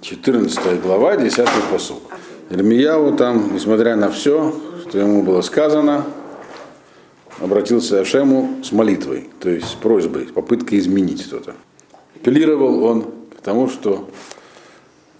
[0.00, 2.02] 14 глава, 10 посук.
[2.50, 6.04] Ирмияу там, несмотря на все, что ему было сказано,
[7.40, 11.54] обратился к Ашему с молитвой, то есть с просьбой, с попыткой изменить что-то.
[12.16, 13.02] Апеллировал он
[13.36, 14.08] к тому, что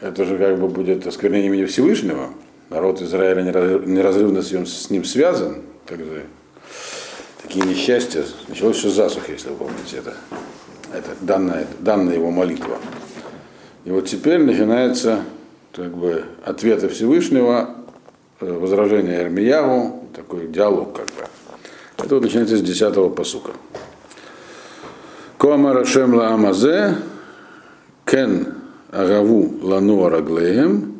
[0.01, 2.31] это же как бы будет осквернение имени Всевышнего,
[2.71, 6.27] народ Израиля неразрывно с ним связан, как же
[7.43, 10.15] такие несчастья, началось все с засухи, если вы помните это.
[10.93, 12.79] Это данная, данная его молитва.
[13.85, 15.23] И вот теперь начинается
[15.73, 17.71] как бы ответы Всевышнего,
[18.41, 21.25] э, возражение Эрмияву, такой диалог как бы.
[21.99, 23.53] Это вот начинается с 10 посука.
[25.37, 26.97] Коама Рашем Амазе,
[28.05, 28.55] Кен
[28.93, 30.99] Агаву Лану Араглеем,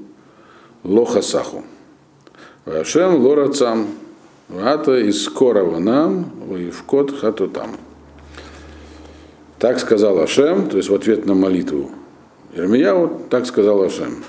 [0.83, 1.63] Лохасаху.
[2.65, 3.87] Рашем Лорацам,
[4.49, 7.77] Вата из скорого нам, в хату там.
[9.59, 11.91] Так сказал Ашем, то есть в ответ на молитву
[12.55, 14.23] Ирмияу, так сказал Ашем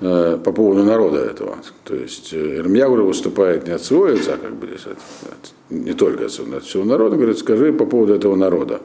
[0.00, 1.58] э, по поводу народа этого.
[1.84, 6.26] То есть э, Ирмияу выступает не от своего лица, как бы от, от, не только
[6.26, 8.80] от, от всего народа, говорит, скажи по поводу этого народа.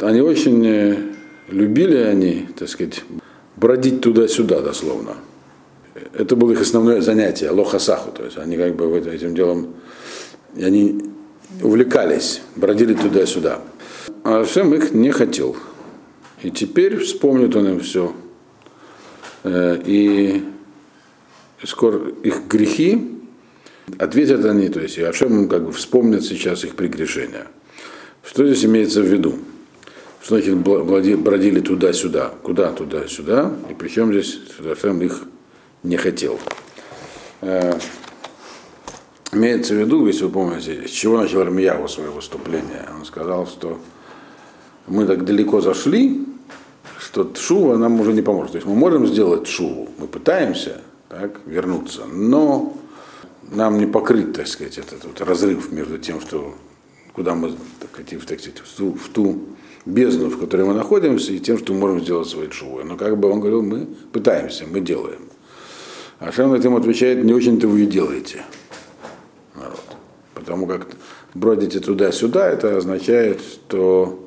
[0.00, 0.98] Они очень э,
[1.48, 3.04] любили они, так сказать,
[3.56, 5.14] бродить туда-сюда дословно.
[6.12, 9.74] Это было их основное занятие, лохасаху, то есть они как бы этим делом,
[10.56, 11.00] они
[11.62, 13.60] увлекались, бродили туда-сюда.
[14.24, 15.56] А Ашем их не хотел.
[16.44, 18.14] И теперь вспомнит он им все.
[19.44, 20.44] Э, и
[21.64, 23.18] скоро их грехи
[23.98, 27.46] ответят они, то есть Ашем как бы вспомнит сейчас их прегрешения.
[28.22, 29.38] Что здесь имеется в виду?
[30.22, 32.34] Что значит бродили туда-сюда?
[32.42, 33.50] Куда туда-сюда?
[33.70, 34.38] И причем здесь
[34.70, 35.22] Ашем их
[35.82, 36.38] не хотел.
[37.40, 37.78] Э,
[39.32, 42.86] имеется в виду, если вы помните, с чего начал Армияву свое выступление.
[42.94, 43.80] Он сказал, что
[44.86, 46.33] мы так далеко зашли,
[47.04, 48.52] что Тшува нам уже не поможет.
[48.52, 52.76] То есть мы можем сделать Тшуву, мы пытаемся так, вернуться, но
[53.50, 56.54] нам не покрыть, так сказать, этот вот разрыв между тем, что
[57.12, 59.42] куда мы, так сказать, так сказать, в, ту, в ту
[59.84, 62.84] бездну, в которой мы находимся, и тем, что мы можем сделать своей Тшувой.
[62.84, 65.28] Но как бы он говорил, мы пытаемся, мы делаем.
[66.18, 68.42] А Шем на этим отвечает, не очень-то вы и делаете,
[69.54, 69.82] народ.
[70.32, 70.86] Потому как
[71.34, 74.23] бродите туда-сюда, это означает, что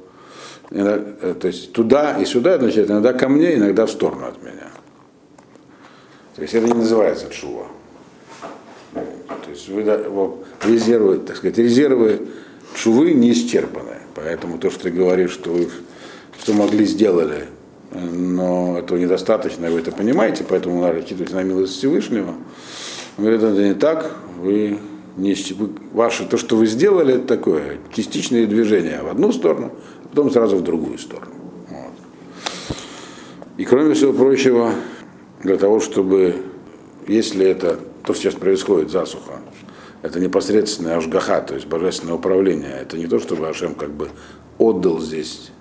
[0.70, 4.70] Иногда, то есть туда и сюда означает иногда ко мне, иногда в сторону от меня.
[6.36, 7.68] То есть это не называется чува.
[8.94, 9.84] То есть вы
[10.66, 12.28] резервы, так сказать, резервы
[12.76, 13.98] чувы не исчерпаны.
[14.16, 15.70] Поэтому то, что ты говоришь, что вы
[16.40, 17.46] что могли, сделали,
[17.92, 22.36] но этого недостаточно, вы это понимаете, поэтому надо рассчитывать на милость Всевышнего.
[23.18, 24.78] Он говорит, это не так, вы
[25.18, 29.72] не, вы, ваше, то, что вы сделали, это такое частичное движение в одну сторону,
[30.10, 31.34] потом сразу в другую сторону.
[31.70, 31.94] Вот.
[33.58, 34.74] И кроме всего прочего,
[35.44, 36.36] для того, чтобы,
[37.08, 39.42] если это, то, что сейчас происходит, засуха,
[40.02, 44.10] это непосредственное ашгаха, то есть божественное управление, это не то, чтобы Ашем как бы
[44.58, 45.52] отдал здесь,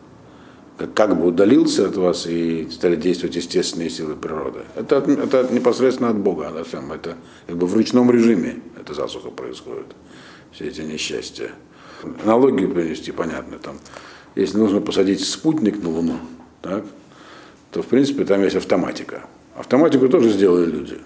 [0.95, 4.61] как, бы удалился от вас и стали действовать естественные силы природы.
[4.75, 9.87] Это, это непосредственно от Бога, Ашем, это как бы в ручном режиме эта засуха происходит,
[10.53, 11.51] все эти несчастья.
[12.23, 13.79] Аналогию привести, понятно, там
[14.37, 16.19] если нужно посадить спутник на Луну,
[16.63, 16.85] так,
[17.73, 19.25] то в принципе там есть автоматика.
[19.57, 20.99] Автоматику тоже сделали люди.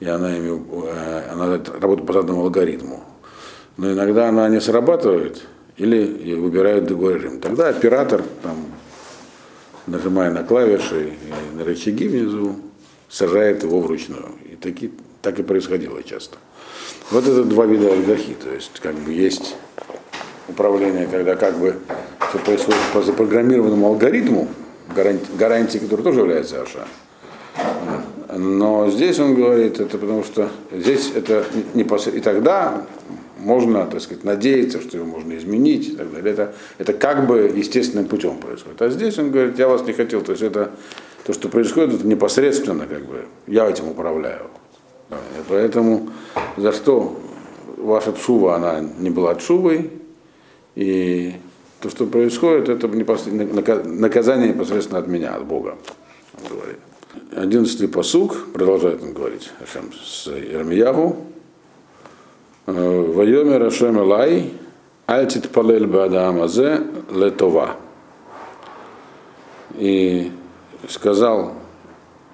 [0.00, 3.04] И она, ими, э, она работает по заданному алгоритму.
[3.76, 5.46] Но иногда она не срабатывает
[5.76, 7.40] или выбирают другой режим.
[7.40, 8.66] Тогда оператор, там,
[9.86, 12.56] нажимая на клавиши и на рычаги внизу,
[13.08, 14.32] сажает его вручную.
[14.50, 14.92] И таки,
[15.22, 16.38] так и происходило часто.
[17.10, 18.34] Вот это два вида альгахи.
[18.34, 19.54] То есть как бы есть
[20.48, 21.76] управление, когда как бы
[22.34, 24.48] все происходит по запрограммированному алгоритму,
[24.94, 26.86] гарантии, гарантии которой тоже является Аша.
[28.36, 31.44] Но здесь он говорит, это потому что здесь это
[31.74, 32.08] не пос...
[32.08, 32.86] и тогда
[33.38, 36.32] можно, так сказать, надеяться, что его можно изменить и так далее.
[36.32, 38.82] Это, это как бы естественным путем происходит.
[38.82, 40.22] А здесь он говорит, я вас не хотел.
[40.22, 40.72] То есть это
[41.24, 44.46] то, что происходит, это непосредственно, как бы, я этим управляю.
[45.10, 46.10] И поэтому
[46.56, 47.20] за что
[47.76, 49.90] ваша тшува, она не была тшувой,
[50.74, 51.34] и
[51.84, 55.76] то, что происходит, это наказание непосредственно от меня, от Бога.
[56.48, 56.78] Говорит.
[57.36, 61.26] Одиннадцатый посук, продолжает он говорить Ашем с Ирмиягу.
[62.64, 64.54] Вайоме Рашем Элай,
[65.04, 67.76] Альтит Палель Бадам Азе Летова.
[69.74, 70.32] И
[70.88, 71.52] сказал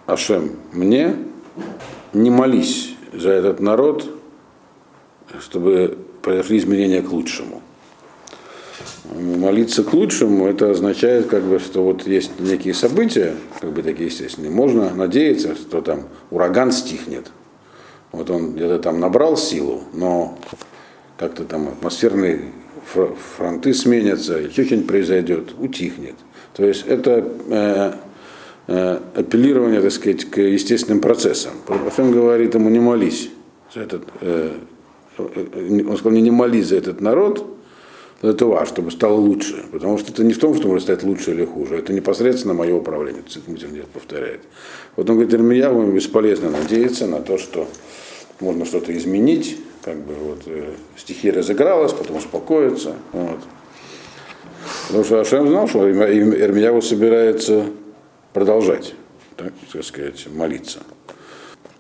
[0.07, 1.17] Ашем мне,
[2.13, 4.09] не молись за этот народ,
[5.41, 7.63] чтобы произошли изменения к лучшему.
[9.05, 14.07] Молиться к лучшему, это означает, как бы, что вот есть некие события, как бы такие
[14.07, 17.31] естественные, можно надеяться, что там ураган стихнет.
[18.13, 20.39] Вот он где-то там набрал силу, но
[21.17, 22.53] как-то там атмосферные
[23.37, 26.17] фронты сменятся, еще что-нибудь произойдет, утихнет.
[26.55, 27.93] То есть это э,
[28.67, 31.53] э, апеллирование, так сказать, к естественным процессам.
[31.67, 33.31] Потом говорит ему, не молись
[33.73, 34.57] за этот, э,
[35.19, 37.60] э, он сказал, не молись за этот народ,
[38.23, 39.65] это важно, чтобы стало лучше.
[39.73, 42.75] Потому что это не в том, что может стать лучше или хуже, это непосредственно мое
[42.75, 43.23] управление.
[43.27, 44.43] Цитмутин повторяет.
[44.97, 47.67] Вот он говорит, Ирмияву бесполезно надеяться на то, что
[48.41, 52.95] можно что-то изменить, как бы вот э, стихия разыгралась, потом успокоится.
[53.13, 53.41] Вот.
[54.89, 57.65] Потому что Ашем знал, что Ирмияву собирается
[58.35, 58.95] продолжать,
[59.37, 60.81] так, так сказать, молиться.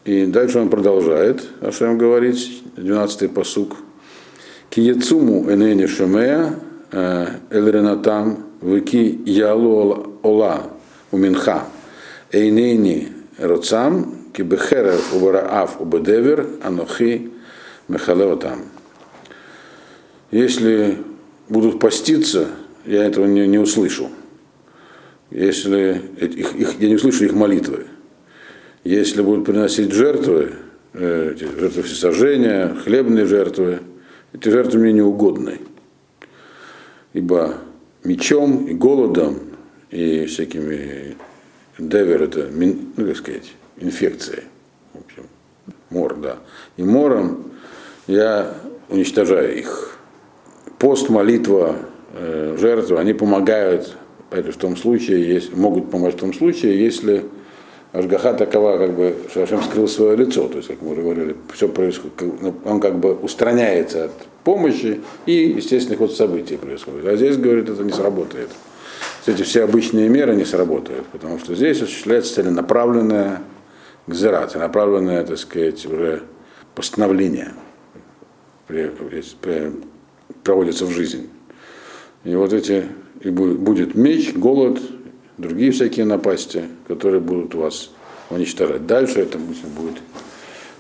[0.07, 3.77] И дальше он продолжает, Ашем говорить, 12-й посук–
[4.71, 6.55] Киецуму энени шумея
[6.93, 10.71] эльренатам вики ялу ола
[11.11, 11.65] уминха
[12.31, 17.33] эйнени роцам кибехерев убараав убедевер анохи
[17.89, 18.61] мехалеотам.
[20.31, 20.99] Если
[21.49, 22.47] будут поститься,
[22.87, 24.09] я этого не, не услышу.
[25.33, 27.87] Если их, их, я не услышу их молитвы.
[28.85, 30.53] Если будут приносить жертвы,
[30.93, 33.81] э, жертвы всесожжения, хлебные жертвы,
[34.33, 35.59] эти жертвы мне не угодны.
[37.13, 37.59] Ибо
[38.05, 39.39] мечом и голодом
[39.91, 41.17] и всякими
[41.79, 44.45] девер это, ну как сказать, инфекции.
[44.93, 45.27] В общем,
[45.91, 46.39] мор, да.
[46.77, 47.53] И мором
[48.07, 48.55] я
[48.89, 49.99] уничтожаю их.
[50.79, 51.77] Пост, молитва,
[52.15, 53.97] э, жертвы, они помогают
[54.31, 57.25] это в том случае, есть, могут помочь в том случае, если
[57.93, 61.37] Ашгаха такова, как бы, что Ашем скрыл свое лицо, то есть, как мы уже говорили,
[61.53, 64.13] все происходит, ну, он как бы устраняется от
[64.45, 67.07] помощи и естественных вот событий происходит.
[67.07, 68.51] А здесь, говорит, это не сработает.
[69.27, 73.43] Эти все обычные меры не сработают, потому что здесь осуществляется целенаправленная
[74.07, 76.23] гзера, целенаправленное, так сказать, уже
[76.75, 77.53] постановление
[80.45, 81.29] проводится в жизнь.
[82.25, 82.87] И вот эти,
[83.21, 84.81] и будет меч, голод,
[85.41, 87.91] другие всякие напасти, которые будут вас
[88.31, 88.87] уничтожать.
[88.87, 89.97] Дальше это будет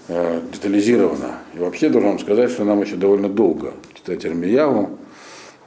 [0.08, 1.38] э, детализировано.
[1.54, 4.98] И вообще должен вам сказать, что нам еще довольно долго читать Армияву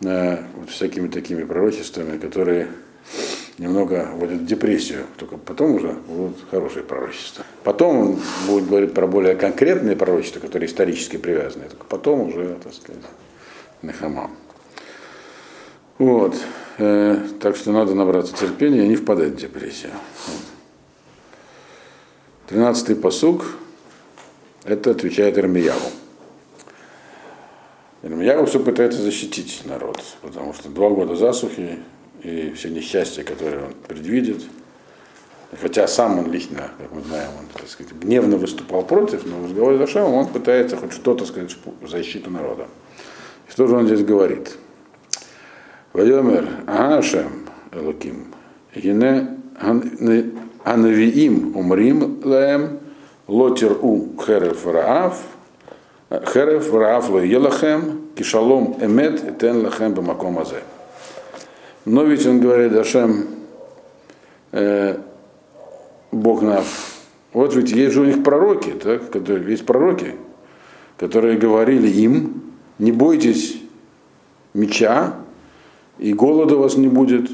[0.01, 2.69] э, вот всякими такими пророчествами, которые
[3.57, 7.45] немного вводят в депрессию, только потом уже будут хорошие пророчества.
[7.63, 12.73] Потом он будет говорить про более конкретные пророчества, которые исторически привязаны, только потом уже, так
[12.73, 13.03] сказать,
[13.81, 14.31] Нахамам.
[15.97, 16.35] Вот.
[16.77, 19.91] Э, так что надо набраться терпения и не впадать в депрессию.
[22.47, 23.45] Тринадцатый посуг,
[24.63, 25.79] это отвечает Ирмияву.
[28.01, 31.79] Ирмияву все пытается защитить народ, потому что два года засухи
[32.21, 34.43] и все несчастья, которые он предвидит,
[35.61, 39.45] хотя сам он лично, как мы знаем, он, так сказать, гневно выступал против, но в
[39.45, 42.67] разговоре с Ашемом он пытается хоть что-то сказать в защиту народа.
[43.47, 44.57] И что же он здесь говорит?
[45.93, 48.33] Вайомер Ашем Элоким.
[48.75, 49.37] Гине
[50.63, 52.79] Анавиим умрим лаем
[53.27, 55.21] лотер у херев раав
[56.09, 60.63] херев раав елахем кишалом эмет тен лахем бамаком азе.
[61.85, 63.27] Но ведь он говорит, Ашем,
[64.51, 64.97] э,
[66.11, 66.65] Бог наш,
[67.33, 70.15] вот ведь есть же у них пророки, так, которые, есть пророки,
[70.97, 73.61] которые говорили им, не бойтесь
[74.53, 75.22] меча,
[75.97, 77.29] и голода у вас не будет,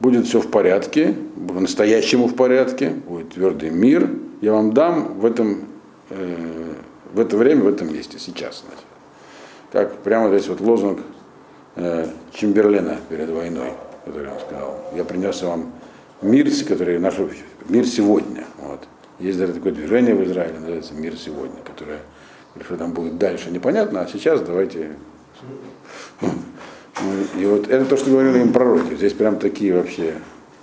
[0.00, 1.14] будет все в порядке,
[1.48, 4.10] по-настоящему в порядке, будет твердый мир,
[4.40, 5.64] я вам дам в этом,
[6.10, 6.74] э,
[7.12, 8.64] в это время, в этом месте, сейчас.
[8.66, 8.84] Значит.
[9.72, 11.00] Как прямо здесь вот лозунг
[11.76, 13.72] э, Чемберлена перед войной,
[14.04, 14.76] который он сказал.
[14.94, 15.72] Я принес вам
[16.22, 17.14] мир, который наш
[17.68, 18.44] мир сегодня.
[18.58, 18.86] Вот.
[19.18, 21.98] Есть даже такое движение в Израиле, называется Мир сегодня, которое
[22.64, 24.96] что там будет дальше, непонятно, а сейчас давайте
[27.36, 28.94] и вот это то, что говорили им пророки.
[28.94, 30.14] Здесь прям такие вообще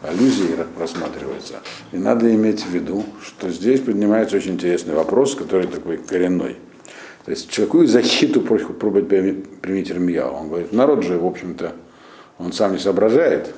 [0.02, 1.56] аллюзии рассматриваются.
[1.92, 6.58] И надо иметь в виду, что здесь поднимается очень интересный вопрос, который такой коренной.
[7.26, 10.34] То есть какую защиту пробует применить Ирмияу?
[10.34, 11.74] Он говорит, народ же, в общем-то,
[12.38, 13.54] он сам не соображает,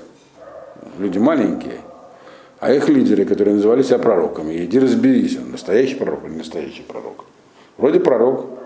[0.98, 1.82] люди маленькие,
[2.60, 7.26] а их лидеры, которые называли себя пророками, иди разберись, он настоящий пророк или настоящий пророк.
[7.78, 8.57] Вроде пророк,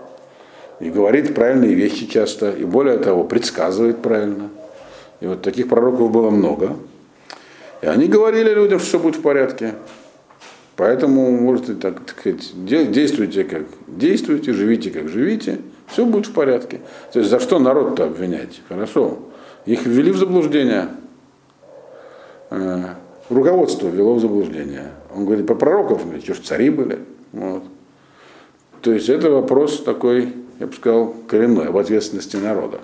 [0.81, 4.49] и говорит правильные вещи часто, и более того, предсказывает правильно.
[5.19, 6.75] И вот таких пророков было много.
[7.81, 9.75] И они говорили людям, что все будет в порядке.
[10.75, 16.81] Поэтому, можете так, так действуйте как действуйте, живите как живите, все будет в порядке.
[17.13, 18.61] То есть за что народ-то обвинять?
[18.67, 19.19] Хорошо.
[19.67, 20.87] Их ввели в заблуждение.
[22.49, 22.95] Э,
[23.29, 24.93] руководство ввело в заблуждение.
[25.15, 26.99] Он говорит, по пророков, ну, что ж цари были.
[27.31, 27.63] Вот.
[28.81, 32.81] То есть это вопрос такой, я бы сказал, коренной, об ответственности народа.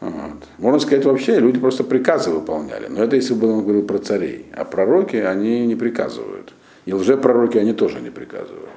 [0.00, 0.44] Вот.
[0.56, 2.86] Можно сказать, вообще люди просто приказы выполняли.
[2.88, 4.46] Но это если бы он говорил про царей.
[4.54, 6.54] А пророки, они не приказывают.
[6.86, 8.70] И лжепророки, они тоже не приказывают.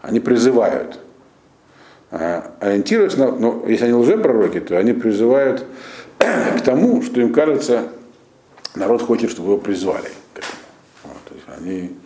[0.00, 0.98] Они призывают.
[2.10, 3.32] А ориентируясь на...
[3.32, 5.66] Ну, если они лжепророки, то они призывают
[6.18, 7.88] к тому, что им кажется,
[8.74, 10.08] народ хочет, чтобы его призвали.
[11.02, 11.96] Вот, то есть они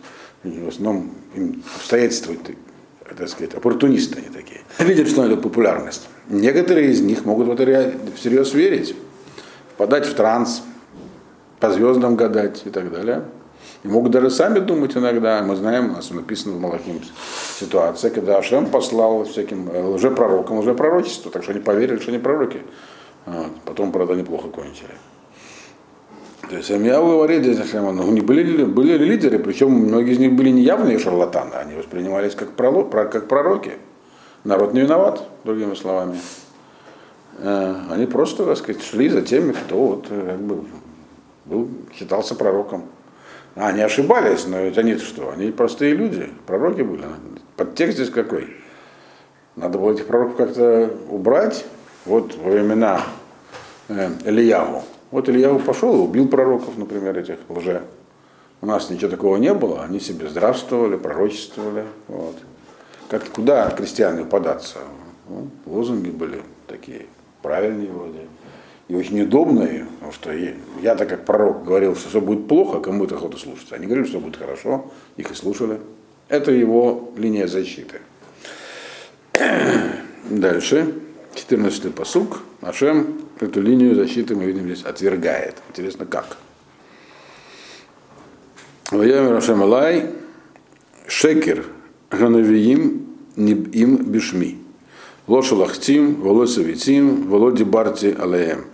[0.43, 2.35] в основном им обстоятельства,
[3.15, 4.61] так сказать, оппортунисты они такие.
[4.79, 6.07] Видят, что это популярность.
[6.27, 8.95] Некоторые из них могут в это всерьез верить,
[9.73, 10.61] впадать в транс,
[11.59, 13.23] по звездам гадать и так далее.
[13.83, 15.41] И могут даже сами думать иногда.
[15.41, 17.01] Мы знаем, у нас написано в Малахим
[17.59, 22.61] ситуация, когда Ашем послал всяким э, лжепророкам лжепророчество, так что они поверили, что они пророки.
[23.25, 23.51] Вот.
[23.65, 24.91] Потом, правда, неплохо кончили.
[26.49, 30.49] То есть Амьяу говорит здесь ну, не были, были лидеры, причем многие из них были
[30.49, 33.73] не явные шарлатаны, они воспринимались как, пророк, как пророки.
[34.43, 36.17] Народ не виноват, другими словами.
[37.37, 40.63] Э, они просто, так сказать, шли за теми, кто вот, э, как бы,
[41.45, 42.85] был, считался пророком.
[43.55, 45.29] А, они ошибались, но ведь они что?
[45.29, 47.03] Они простые люди, пророки были.
[47.57, 48.55] Подтекст здесь какой?
[49.55, 51.63] Надо было этих пророков как-то убрать.
[52.05, 53.03] Вот во времена
[53.87, 54.83] э, Ильяву.
[55.11, 57.83] Вот Ильяву пошел и убил пророков, например, этих лже.
[58.61, 61.85] У нас ничего такого не было, они себе здравствовали, пророчествовали.
[62.07, 62.35] Вот.
[63.09, 64.79] Как куда крестьяне податься?
[65.27, 67.05] Ну, лозунги были такие,
[67.41, 68.27] правильные вроде.
[68.87, 70.31] И очень удобные, потому что
[70.81, 73.71] я так как пророк говорил, что все будет плохо, кому это охота слушать.
[73.71, 75.79] Они говорили, что будет хорошо, их и слушали.
[76.27, 78.01] Это его линия защиты.
[80.29, 80.93] Дальше,
[81.35, 82.41] 14-й посук.
[82.61, 85.55] Ашем эту линию защиты, мы видим здесь, отвергает.
[85.69, 86.37] Интересно, как?
[88.91, 90.11] Ваямер Ашем Алай,
[91.07, 91.65] Шекер,
[92.11, 94.59] Ганавиим, им Бишми.
[95.27, 98.65] Лоша лахтим, волоса витим, володи барти алеем.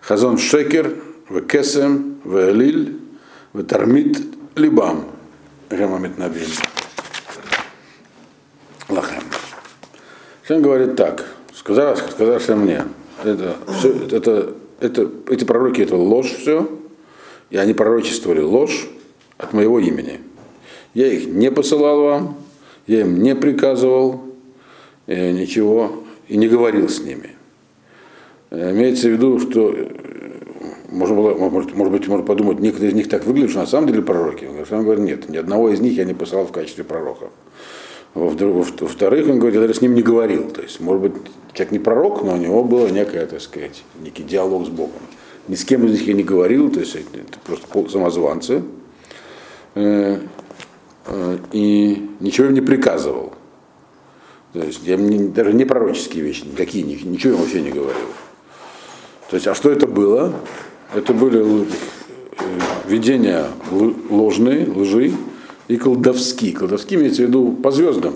[0.00, 0.96] Хазон шекер,
[1.28, 2.98] векесем, веэлиль,
[3.52, 4.18] ветармит
[4.56, 5.04] либам.
[5.70, 6.48] Гемамит набим.
[8.88, 9.22] Лахем.
[10.48, 12.84] Шем говорит так, сказал, сказал мне,
[13.24, 16.68] это, все, это, это, эти пророки это ложь все,
[17.50, 18.88] и они пророчествовали ложь
[19.38, 20.20] от моего имени.
[20.94, 22.36] Я их не посылал вам,
[22.86, 24.20] я им не приказывал
[25.06, 27.30] э, ничего и не говорил с ними.
[28.50, 29.88] Э, имеется в виду, что э,
[30.90, 33.88] можно было, может, может быть, можно подумать, некоторые из них так выглядят, что на самом
[33.88, 34.46] деле пророки.
[34.70, 37.30] Он говорит, нет, ни одного из них я не посылал в качестве пророка.
[38.14, 40.50] Во-вторых, он говорит, я даже с ним не говорил.
[40.50, 41.12] То есть, может быть,
[41.54, 45.02] человек не пророк, но у него было некое, так сказать, некий диалог с Богом.
[45.48, 48.62] Ни с кем из них я не говорил, то есть это просто самозванцы.
[49.74, 50.18] Э,
[51.52, 53.32] и ничего им не приказывал.
[54.52, 58.08] То есть я не, даже не пророческие вещи, никакие, ничего им вообще не говорил.
[59.30, 60.34] То есть, а что это было?
[60.94, 61.64] Это были э,
[62.86, 63.46] видения
[64.10, 65.12] ложные, лжи
[65.68, 66.52] и колдовские.
[66.52, 68.14] Колдовские имеется в виду по звездам,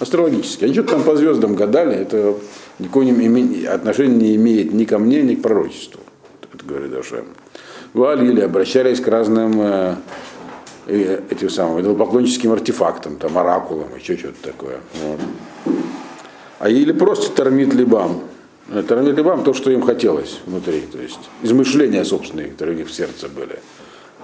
[0.00, 0.66] астрологические.
[0.66, 2.34] Они что-то там по звездам гадали, это
[2.78, 3.06] никакого
[3.72, 6.00] отношения не имеет ни ко мне, ни к пророчеству.
[6.52, 7.26] Это говорит Ашем.
[7.94, 9.94] Валили, обращались к разным э,
[10.86, 14.80] этим самым идолопоклонническим артефактам, там, оракулам, еще что-то такое.
[15.02, 15.74] Вот.
[16.58, 18.22] А или просто тормит либам.
[18.70, 22.88] Э, тормит либам то, что им хотелось внутри, то есть измышления собственные, которые у них
[22.88, 23.58] в сердце были.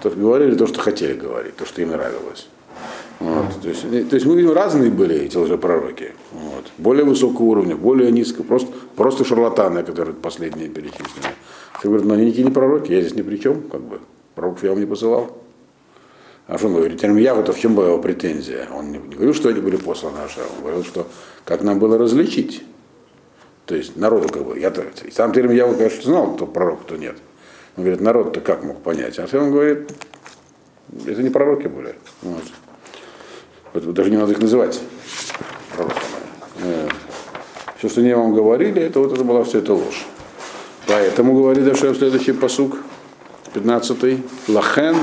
[0.02, 2.49] То, говорили то, что хотели говорить, то, что им нравилось.
[3.21, 3.61] Вот.
[3.62, 6.12] То, есть, то есть мы видим, разные были эти лжепророки.
[6.33, 6.64] Вот.
[6.78, 8.44] Более высокого уровня, более низкого.
[8.44, 11.28] Просто, просто шарлатаны, которые последние перечислены.
[11.80, 14.00] Ты говоришь, ну они не пророки, я здесь ни при чем, как бы.
[14.35, 15.38] Пророков я вам не посылал.
[16.47, 17.00] А что он говорит?
[17.00, 18.68] Термияху, то в чем была его претензия?
[18.75, 20.49] Он не, не говорил, что они были посланы Ашеру.
[20.56, 21.06] Он говорил, что
[21.44, 22.62] как нам было различить.
[23.66, 27.16] То есть народу как бы, я-то, сам Термияху, конечно, знал, кто пророк, кто нет.
[27.76, 29.18] Он говорит, народ-то как мог понять?
[29.18, 29.90] А он говорит,
[31.06, 31.94] это не пророки были.
[32.23, 32.42] Вот.
[33.75, 34.81] Поэтому даже не надо их называть.
[36.62, 36.88] Э,
[37.76, 40.07] все, что они вам говорили, это вот это была все это ложь.
[40.87, 42.76] Поэтому говорит Ашер следующий посук,
[43.52, 44.95] 15 Лахен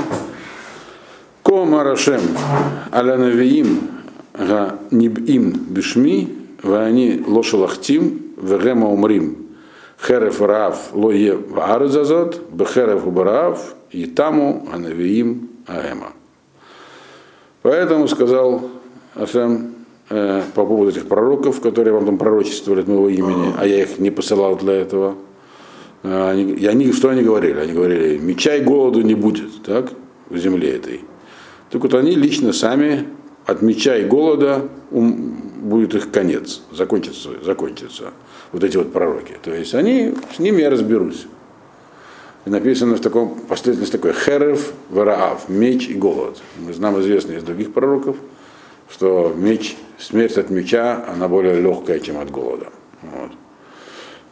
[1.42, 2.22] Кома Рашем
[2.90, 3.90] аля навиим
[4.32, 9.48] га нибим бишми вани лошалахтим вегема умрим
[10.00, 16.14] херев рав лое ваарзазот бехерев убарав и таму анавиим аэма.
[17.62, 18.70] Поэтому сказал
[19.14, 19.74] Ашем
[20.10, 23.98] э, по поводу этих пророков, которые вам там пророчествовали от моего имени, а я их
[23.98, 25.14] не посылал для этого.
[26.02, 27.58] Они, и они, что они говорили?
[27.60, 29.92] Они говорили, меча и голоду не будет, так,
[30.28, 31.02] в земле этой.
[31.70, 33.06] Так вот они лично сами
[33.46, 38.12] от меча и голода ум, будет их конец, закончится, закончится.
[38.50, 39.36] Вот эти вот пророки.
[39.42, 41.26] То есть они, с ними я разберусь.
[42.44, 46.42] И написано в таком последовательности такой херев, вараав, меч и голод.
[46.58, 48.16] Мы знаем известно из других пророков,
[48.90, 52.66] что меч, смерть от меча, она более легкая, чем от голода.
[53.02, 53.30] Вот.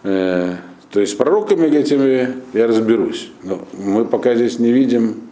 [0.03, 0.57] Э,
[0.91, 3.31] то есть с пророками этими я разберусь.
[3.45, 5.23] Но мы пока здесь не видим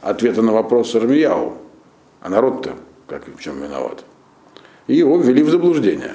[0.00, 1.58] ответа на вопрос Армияу.
[2.22, 4.04] А народ-то как в чем виноват.
[4.86, 6.14] И его ввели в заблуждение.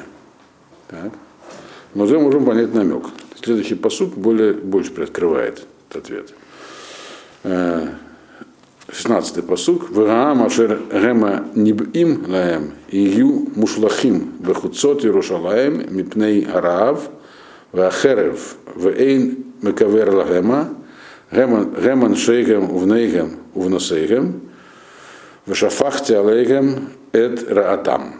[0.87, 1.11] Так.
[1.93, 3.05] Но уже можем понять намек.
[3.41, 6.33] Следующий посуд более, больше приоткрывает этот ответ.
[8.89, 9.89] 16 э, посук.
[9.89, 17.09] Вагаам ашер гема нибим лаем ию мушлахим бехуцот Иерушалаем мипней араав
[17.71, 20.69] вахерев вейн мекавер лагема
[21.31, 24.41] геман шейгем увнейгем увносейгем
[25.45, 28.15] вешафахте алейгем эт раатам.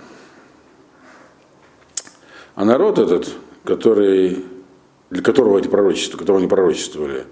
[2.55, 3.29] А народ этот,
[3.63, 4.43] который,
[5.09, 7.25] для которого эти пророчества, которого они пророчествовали,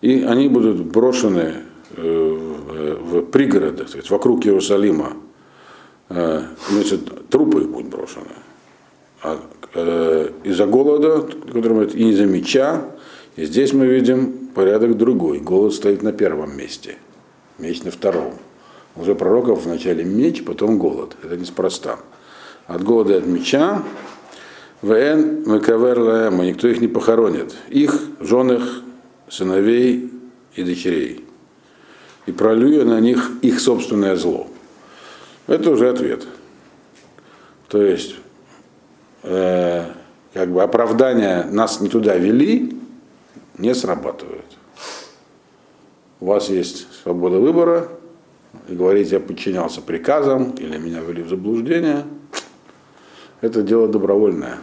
[0.00, 1.62] и они будут брошены
[1.96, 5.14] э, в пригороды, сказать, вокруг Иерусалима,
[6.08, 8.26] э, значит, трупы их будут брошены.
[9.22, 9.40] А,
[9.74, 12.84] э, из-за голода, который и из-за меча,
[13.36, 15.40] и здесь мы видим порядок другой.
[15.40, 16.96] Голод стоит на первом месте,
[17.58, 18.34] меч на втором.
[18.96, 21.16] Уже пророков вначале меч, потом голод.
[21.22, 21.98] Это неспроста.
[22.66, 23.82] От голода и от меча
[24.82, 27.54] ВН Мекавер Лаэма, никто их не похоронит.
[27.68, 28.60] Их, жен
[29.30, 30.10] сыновей
[30.54, 31.24] и дочерей.
[32.26, 34.48] И пролюя на них их собственное зло.
[35.46, 36.26] Это уже ответ.
[37.68, 38.16] То есть,
[39.22, 39.84] э,
[40.34, 42.78] как бы оправдания нас не туда вели,
[43.56, 44.44] не срабатывают.
[46.20, 47.88] У вас есть свобода выбора,
[48.68, 52.04] и говорить, я подчинялся приказам, или меня ввели в заблуждение,
[53.40, 54.58] это дело добровольное.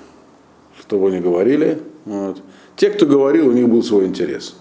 [0.80, 1.82] Что вы не говорили.
[2.04, 2.41] Вот.
[2.75, 4.55] Те, кто говорил, у них был свой интерес.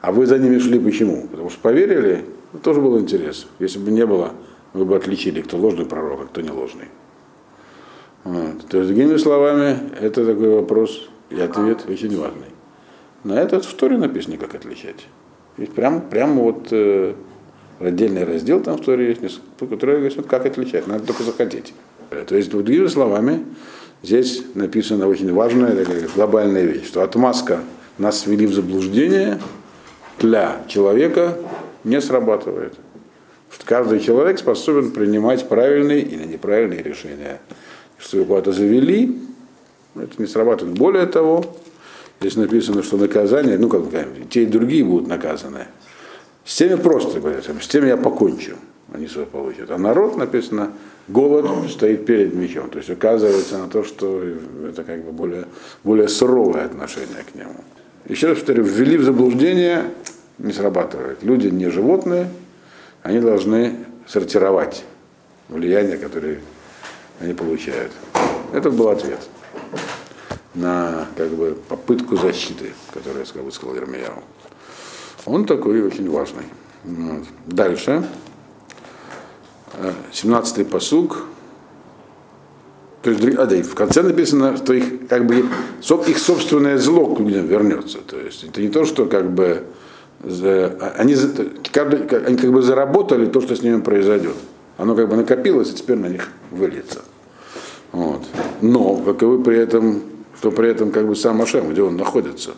[0.00, 1.26] А вы за ними шли почему?
[1.30, 2.24] Потому что поверили,
[2.62, 3.46] тоже был интерес.
[3.58, 4.32] Если бы не было,
[4.72, 6.88] вы бы отличили, кто ложный пророк, а кто не ложный.
[8.24, 8.66] Вот.
[8.68, 12.48] То есть, другими словами, это такой вопрос и ответ очень важный.
[13.22, 15.06] На этот в Торе написано, как отличать.
[15.56, 17.14] Ведь прям, прям вот э,
[17.78, 21.74] отдельный раздел там в Торе есть, который говорит, как отличать, надо только захотеть.
[22.26, 23.44] То есть, другими словами,
[24.04, 27.60] здесь написана очень важная такая глобальная вещь, что отмазка
[27.98, 29.40] нас ввели в заблуждение
[30.18, 31.38] для человека
[31.84, 32.74] не срабатывает.
[33.50, 37.40] Что каждый человек способен принимать правильные или неправильные решения.
[37.98, 39.20] Что его куда-то завели,
[39.94, 40.76] это не срабатывает.
[40.76, 41.56] Более того,
[42.20, 43.84] здесь написано, что наказание, ну как
[44.28, 45.66] те и другие будут наказаны.
[46.44, 48.56] С теми просто, говорят, с теми я покончу,
[48.92, 49.70] они свое получат.
[49.70, 50.72] А народ, написано,
[51.08, 52.70] голод стоит перед мечом.
[52.70, 54.22] То есть указывается на то, что
[54.68, 55.46] это как бы более,
[55.82, 57.56] более суровое отношение к нему.
[58.08, 59.84] Еще раз повторю, ввели в заблуждение,
[60.38, 61.22] не срабатывает.
[61.22, 62.28] Люди не животные,
[63.02, 64.84] они должны сортировать
[65.48, 66.40] влияние, которое
[67.20, 67.92] они получают.
[68.52, 69.20] Это был ответ
[70.54, 74.22] на как бы, попытку защиты, которую, как бы, сказал Ермияу.
[75.26, 76.44] Он такой очень важный.
[76.84, 77.24] Вот.
[77.46, 78.06] Дальше.
[80.12, 81.24] 17-й э, посуг.
[83.02, 87.20] То есть, а, да, в конце написано, что их, как бы, их собственное зло к
[87.20, 87.98] людям вернется.
[87.98, 89.64] То есть это не то, что как бы
[90.22, 94.36] а, они, они как бы заработали то, что с ними произойдет.
[94.78, 97.02] Оно как бы накопилось, и теперь на них выльется.
[97.92, 98.22] Вот.
[98.60, 100.02] Но каковы при этом,
[100.38, 102.52] что при этом как бы сам Ашем, где он находится.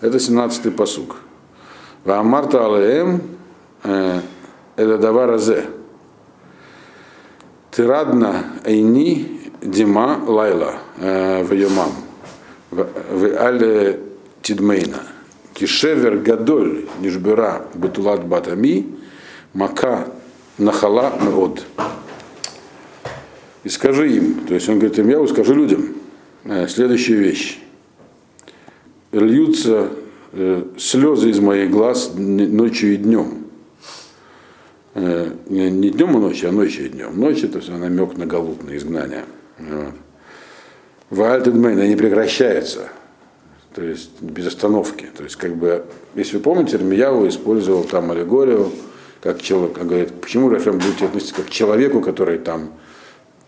[0.00, 1.16] Это 17-й посуг.
[2.04, 3.20] Ваамарта алеем
[3.82, 5.66] это давара зе.
[7.70, 11.92] Тирадна эйни дима лайла в йомам.
[12.70, 13.98] В але
[14.42, 15.02] тидмейна.
[15.54, 18.86] Кишевер гадоль нишбера бетулат батами
[19.52, 20.08] мака
[20.58, 21.64] нахала меод.
[23.62, 25.94] И скажи им, то есть он говорит им, я скажу людям
[26.44, 27.58] э, следующую вещь.
[29.12, 29.90] Льются
[30.32, 33.39] э, слезы из моих глаз ночью и днем.
[34.94, 37.18] Э, не, не днем и ночью, а ночью и днем.
[37.18, 39.24] Ночью, то есть намек на галут, на изгнание.
[39.58, 39.94] Вот.
[41.10, 42.88] Вальтедмейн, они прекращаются,
[43.74, 45.08] то есть без остановки.
[45.16, 48.70] То есть, как бы, если вы помните, Ирмияву использовал там аллегорию,
[49.20, 52.72] как человек, говорит, почему Рафем будет относиться как к человеку, который там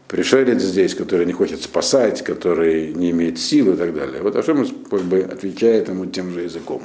[0.09, 4.22] пришелец здесь, который не хочет спасать, который не имеет сил и так далее.
[4.22, 6.83] Вот Ашем как бы отвечает ему тем же языком.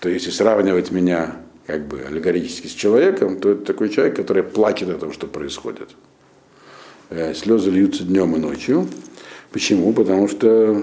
[0.00, 4.42] То есть, если сравнивать меня как бы аллегорически с человеком, то это такой человек, который
[4.42, 5.90] плачет о том, что происходит.
[7.10, 8.86] Э, слезы льются днем и ночью.
[9.50, 9.92] Почему?
[9.92, 10.82] Потому что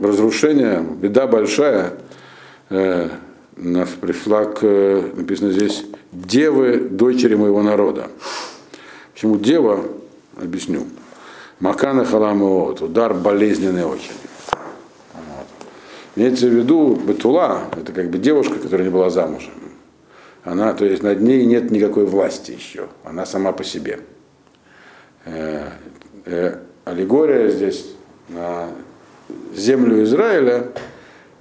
[0.00, 1.94] разрушение, беда большая,
[2.70, 3.10] э,
[3.56, 4.62] нас пришла к,
[5.14, 8.10] написано здесь, девы, дочери моего народа.
[9.12, 9.84] Почему дева?
[10.36, 10.84] Объясню.
[11.60, 14.12] Макана халамуот, удар болезненный очень.
[15.14, 15.46] Вот.
[16.16, 19.52] Имеется в виду Бетула, это как бы девушка, которая не была замужем.
[20.46, 23.98] Она, то есть над ней нет никакой власти еще, она сама по себе.
[25.24, 25.70] Э,
[26.24, 27.84] э, аллегория здесь
[28.28, 28.68] на
[29.52, 30.68] землю Израиля,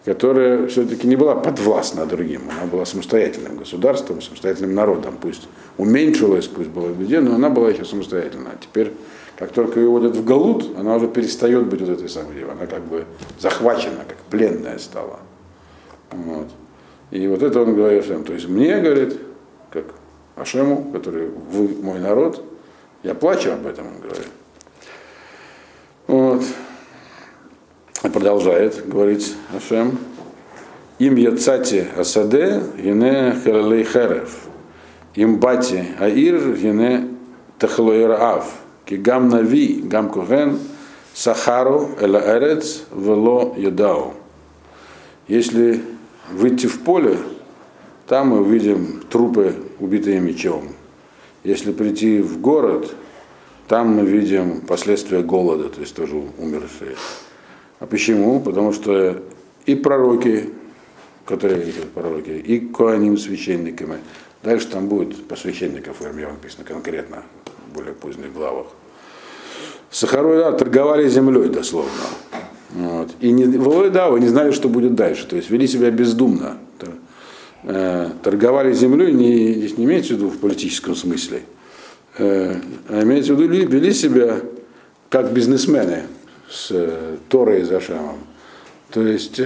[0.05, 6.69] которая все-таки не была подвластна другим, она была самостоятельным государством, самостоятельным народом, пусть уменьшилась, пусть
[6.69, 8.53] была в беде, но она была еще самостоятельна.
[8.55, 8.91] А теперь,
[9.37, 12.83] как только ее вводят в Галут, она уже перестает быть вот этой самой, она как
[12.85, 13.05] бы
[13.37, 15.19] захвачена, как пленная стала.
[16.09, 16.47] Вот.
[17.11, 18.23] И вот это он говорит всем.
[18.23, 19.19] То есть мне, говорит,
[19.71, 19.85] как
[20.35, 22.43] Ашему, который вы мой народ,
[23.03, 24.27] я плачу об этом, он говорит.
[26.07, 26.43] Вот.
[28.01, 29.97] Продолжает говорить Ашем.
[30.97, 34.47] Им яцати асаде, гине хелалей херев.
[35.15, 37.09] Им бати аир, гине
[37.59, 38.45] тахлоираав.
[38.85, 40.59] Ки гам нави, гам коген,
[41.13, 44.13] сахару эла эрец, вело ядау.
[45.27, 45.81] Если
[46.31, 47.17] выйти в поле,
[48.07, 50.69] там мы увидим трупы, убитые мечом.
[51.43, 52.93] Если прийти в город,
[53.67, 56.95] там мы видим последствия голода, то есть тоже умершие.
[57.79, 58.39] А почему?
[58.39, 59.21] Потому что
[59.65, 60.51] и пророки,
[61.25, 63.97] которые пророки, и коаним священниками,
[64.43, 67.23] дальше там будет по священников Ирмия написано конкретно,
[67.67, 68.67] в более поздних главах.
[69.89, 71.91] Сахарой да, торговали землей дословно.
[72.75, 73.11] Вот.
[73.21, 73.45] И не,
[73.89, 75.25] да, вы не знали, что будет дальше.
[75.25, 76.57] То есть вели себя бездумно.
[77.67, 81.41] Э, торговали землей, не, здесь не имеется в виду в политическом смысле,
[82.19, 82.57] э,
[82.89, 84.39] а имеется в виду, вели себя
[85.09, 86.03] как бизнесмены
[86.47, 88.17] с э, Торой и Зашамом.
[88.91, 89.41] То есть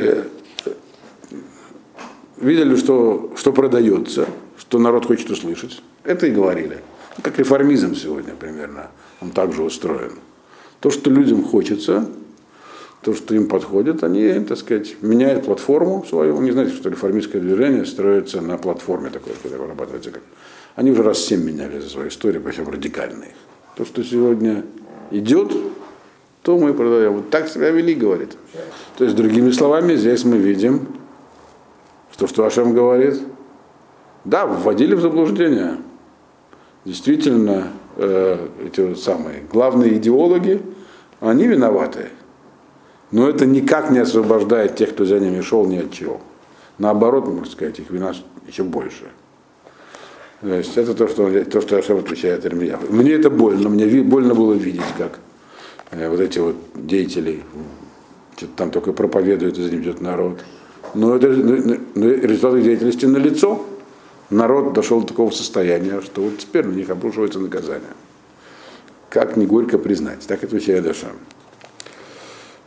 [2.37, 5.81] видели, что, что продается, что народ хочет услышать.
[6.03, 6.79] Это и говорили.
[7.21, 8.91] Как реформизм сегодня примерно.
[9.21, 10.11] Он также устроен.
[10.81, 12.09] То, что людям хочется,
[13.01, 16.35] то, что им подходит, они, так сказать, меняют платформу свою.
[16.35, 20.11] Вы не знаете, что реформистское движение строится на платформе такой, которая вырабатывается.
[20.11, 20.21] Как...
[20.75, 23.33] Они уже раз семь меняли за свою историю, причем радикальные.
[23.75, 24.65] То, что сегодня
[25.11, 25.53] идет,
[26.41, 27.13] то мы продаем.
[27.13, 28.35] Вот так себя вели, говорит.
[28.97, 30.87] То есть, другими словами, здесь мы видим,
[32.11, 33.21] что, что Ашем говорит,
[34.25, 35.77] да, вводили в заблуждение.
[36.83, 40.61] Действительно, э, эти вот самые главные идеологи,
[41.21, 42.09] они виноваты.
[43.11, 46.21] Но это никак не освобождает тех, кто за ними шел, ни от чего.
[46.77, 48.13] Наоборот, можно сказать, их вина
[48.47, 49.05] еще больше.
[50.41, 52.79] То есть это то, что, то, что Ашем отвечает Ирмияу.
[52.89, 55.19] Мне это больно, мне больно было видеть, как
[55.91, 57.41] Э, вот эти вот деятели,
[58.37, 60.39] что-то там только проповедуют, и за ним идет народ.
[60.93, 63.65] Но, это, но, результат их деятельности налицо.
[64.29, 67.89] Народ дошел до такого состояния, что вот теперь на них обрушивается наказание.
[69.09, 71.13] Как не горько признать, так отвечает Ашам.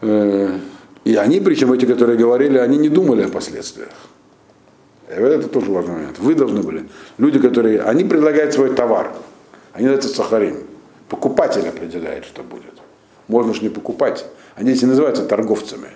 [0.02, 0.58] Э,
[1.04, 3.92] и они, причем эти, которые говорили, они не думали о последствиях.
[5.08, 6.18] И это тоже важный момент.
[6.18, 6.88] Вы должны были.
[7.18, 9.12] Люди, которые, они предлагают свой товар.
[9.72, 10.58] Они это сахарим.
[11.08, 12.72] Покупатель определяет, что будет
[13.32, 14.26] можно же не покупать.
[14.54, 15.88] Они эти называются торговцами.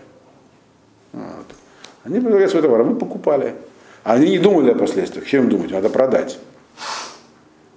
[1.12, 1.46] Вот.
[2.04, 3.54] Они предлагают свой товар, а мы покупали.
[4.02, 5.26] А они не думали о последствиях.
[5.26, 5.70] Чем думать?
[5.70, 6.38] Надо продать.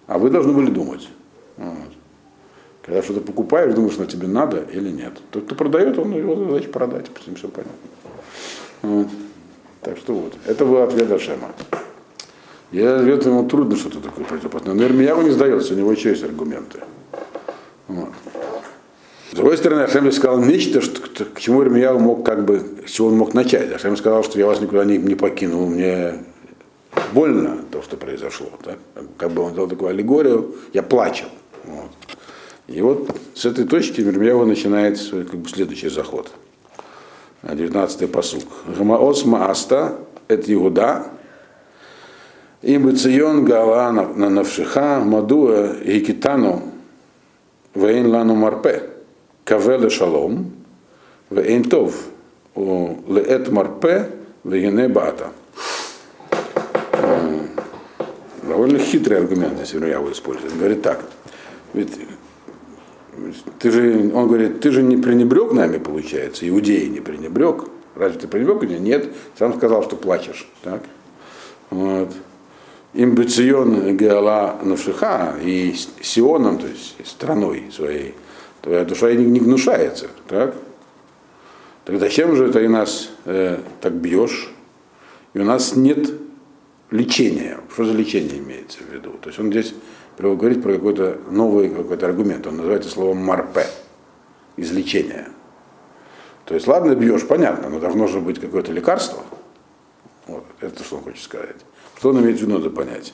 [0.07, 1.09] А вы должны были думать.
[1.57, 1.88] Вот.
[2.81, 5.13] Когда что-то покупаешь, думаешь, что тебе надо или нет.
[5.31, 7.73] Тот, кто продает, он его задача продать, с все понятно.
[8.81, 9.07] Вот.
[9.81, 11.49] Так что вот, это был ответ Ашема.
[12.71, 14.77] Я ответ ему трудно что-то такое противопоставить.
[14.77, 16.79] Но Ирмиягу не сдается, у него еще есть аргументы.
[17.87, 18.09] Вот.
[19.31, 23.07] С другой стороны, Ашем сказал нечто, что, к чему Ирмияу мог как бы, с чего
[23.07, 23.71] он мог начать.
[23.71, 26.15] Ашем сказал, что я вас никуда не, не покинул, мне
[27.13, 28.49] больно то, что произошло.
[28.63, 28.77] Так?
[29.17, 31.25] Как бы он дал такую аллегорию, я плачу.
[31.63, 31.91] Вот.
[32.69, 36.31] И вот с этой точки Мирмияу начинает свой как бы, следующий заход.
[37.41, 38.43] 19-й посук.
[38.77, 41.07] Гамаос Мааста, это Иуда,
[42.61, 46.61] им цион гала на навшиха, мадуа и китану,
[47.73, 48.83] вейн лану марпе.
[49.45, 50.51] кавеле шалом,
[51.31, 51.95] в эйнтов,
[52.55, 54.11] леэт марпе,
[54.43, 55.31] вегене бата.
[58.43, 60.51] Довольно хитрый аргумент, если я его использую.
[60.55, 61.03] Говорит так,
[61.73, 61.93] ведь
[63.59, 67.65] ты же, он говорит, ты же не пренебрег нами, получается, иудеи не пренебрег.
[67.95, 69.09] Разве ты пренебрег или нет?
[69.37, 70.47] Сам сказал, что плачешь.
[70.63, 70.83] Так?
[71.69, 72.13] Вот.
[72.93, 78.15] Имбицион Геала Навшиха и Сионом, то есть страной своей,
[78.61, 80.07] твоя душа не, не гнушается.
[80.27, 80.55] Так?
[81.85, 84.51] Так зачем же ты нас э, так бьешь?
[85.33, 86.11] И у нас нет
[86.91, 87.59] лечения.
[87.73, 89.11] Что за лечение имеется в виду?
[89.21, 89.73] То есть он здесь
[90.35, 92.45] говорит про какой-то новый какой-то аргумент.
[92.45, 93.65] Он называется словом марпе.
[94.57, 95.27] Излечение.
[96.45, 99.23] То есть, ладно, бьешь, понятно, но должно же быть какое-то лекарство.
[100.27, 101.55] Вот, это что он хочет сказать.
[101.97, 103.13] Что он имеет в виду, надо понять.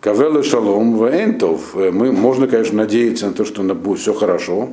[0.00, 1.76] Кавел и шалом ваэнтов.
[1.76, 4.70] Э, мы, можно, конечно, надеяться на то, что будет все хорошо,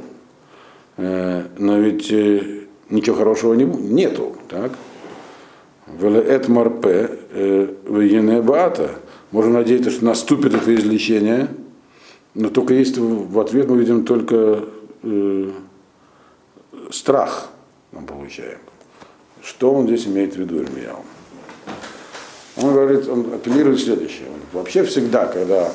[0.98, 4.36] э, но ведь э, ничего хорошего не, нету.
[4.48, 4.72] Так?
[6.02, 7.10] Эт марпе
[8.42, 8.92] баата.
[9.32, 11.50] Можем надеяться, что наступит это излечение,
[12.34, 14.66] но только есть в ответ мы видим только
[15.04, 15.52] э,
[16.90, 17.50] страх
[17.92, 18.60] мы получаем.
[19.44, 21.00] Что он здесь имеет в виду, Ирмияу?
[22.58, 24.28] Он говорит, он апеллирует следующее.
[24.52, 25.72] Вообще всегда, когда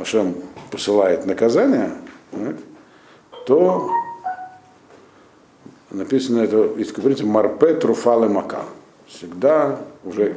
[0.00, 0.36] Ашем
[0.70, 1.92] посылает наказание,
[3.46, 3.90] то
[5.90, 8.64] написано это, есть, говорится, марпе труфалы мака.
[9.06, 10.36] Всегда уже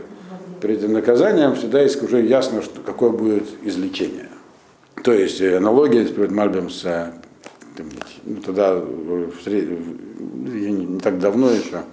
[0.61, 4.29] перед наказанием всегда есть уже ясно, что, какое будет излечение.
[5.03, 7.11] То есть э, аналогия перед Мальбем с э,
[8.25, 9.69] ну, тогда в сред...
[9.69, 11.83] не так давно еще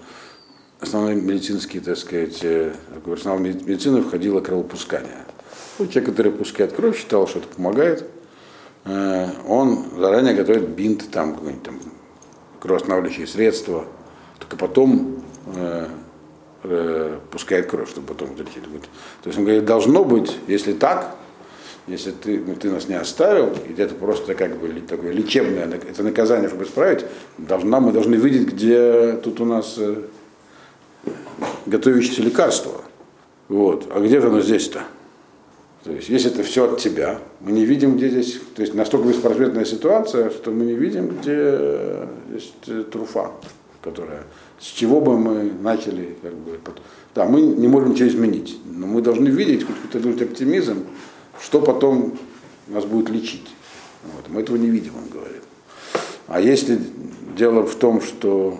[0.81, 2.73] основной медицинский, так сказать, э,
[3.05, 5.25] в арсенал медицины входило кровопускание.
[5.79, 8.09] Ну, те, которые пускают кровь, считал, что это помогает.
[9.49, 11.81] Он заранее готовит бинт, там, там
[12.61, 13.87] кровоостанавливающие средства,
[14.39, 15.23] только потом
[16.65, 18.65] э, пускает кровь, чтобы потом залечить.
[18.65, 21.17] То есть он говорит, должно быть, если так,
[21.87, 26.03] если ты, ну, ты нас не оставил, и это просто как бы такое лечебное, это
[26.03, 27.05] наказание, чтобы исправить,
[27.37, 30.03] должна, мы должны видеть, где тут у нас э,
[31.67, 32.81] готовящееся лекарство.
[33.49, 33.91] Вот.
[33.95, 34.83] А где же оно здесь-то?
[35.85, 39.09] То есть, если это все от тебя, мы не видим, где здесь, то есть настолько
[39.09, 43.33] беспросветная ситуация, что мы не видим, где есть э, труфа,
[43.85, 44.25] которая
[44.59, 46.59] с чего бы мы начали, как бы,
[47.15, 50.87] да, мы не можем ничего изменить, но мы должны видеть хоть какой-то оптимизм,
[51.41, 52.19] что потом
[52.67, 53.55] нас будет лечить.
[54.03, 54.29] Вот.
[54.29, 55.43] Мы этого не видим, он говорит.
[56.27, 56.79] А если
[57.37, 58.59] дело в том, что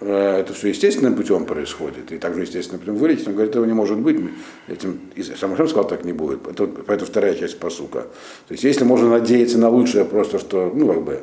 [0.00, 3.72] э, это все естественным путем происходит, и также естественным путем вылечить, он говорит, этого не
[3.72, 4.18] может быть.
[4.66, 6.46] Этим, и Самашем сказал, так не будет.
[6.46, 8.02] Это, это вторая часть посука.
[8.48, 11.20] То есть если можно надеяться на лучшее, просто что, ну, как бы,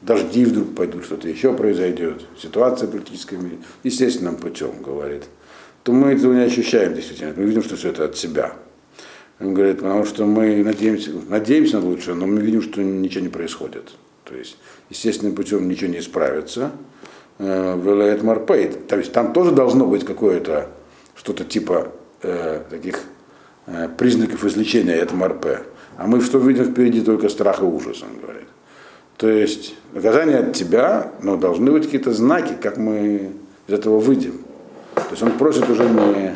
[0.00, 3.38] дожди вдруг пойдут, что-то еще произойдет, ситуация политическая,
[3.82, 5.24] естественным путем, говорит,
[5.82, 7.32] то мы этого не ощущаем действительно.
[7.36, 8.52] Мы видим, что все это от себя.
[9.40, 13.30] Он говорит, потому что мы надеемся, надеемся на лучшее, но мы видим, что ничего не
[13.30, 13.92] происходит.
[14.24, 14.58] То есть
[14.90, 16.72] естественным путем ничего не исправится.
[17.38, 18.86] Э, Вилает Марпейт.
[18.86, 20.68] То есть там тоже должно быть какое-то
[21.14, 23.00] что-то типа э, таких
[23.66, 25.46] э, признаков излечения от МРП.
[25.96, 28.39] А мы что видим впереди только страх и ужас, он говорит.
[29.20, 33.32] То есть наказание от тебя, но должны быть какие-то знаки, как мы
[33.68, 34.38] из этого выйдем.
[34.94, 36.34] То есть он просит уже не,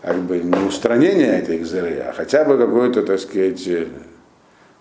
[0.00, 3.68] как бы, не устранение этой экзеры, а хотя бы какое-то, так сказать,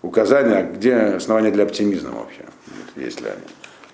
[0.01, 2.45] указание, где основания для оптимизма вообще,
[2.95, 3.41] есть ли они.